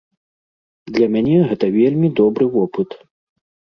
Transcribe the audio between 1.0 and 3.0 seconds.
мяне гэта вельмі добры вопыт.